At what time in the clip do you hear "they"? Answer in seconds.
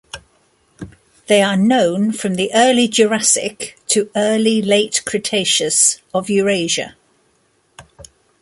1.27-1.43